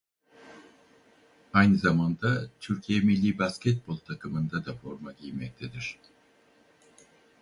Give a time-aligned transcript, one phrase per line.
[1.53, 5.99] Aynı zamanda Türkiye millî basketbol takımı'nda da forma giymektedir.